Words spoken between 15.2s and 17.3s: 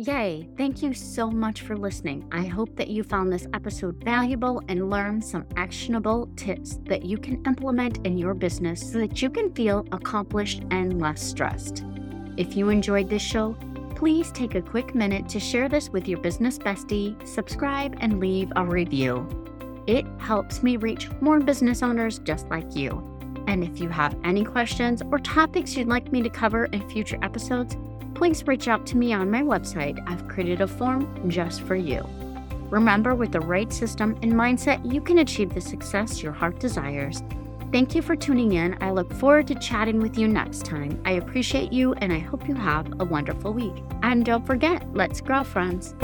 to share this with your business bestie,